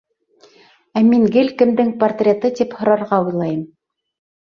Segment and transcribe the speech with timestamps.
[0.99, 3.65] Ә мин гел кемдең портреты тип һорарға уйлайым.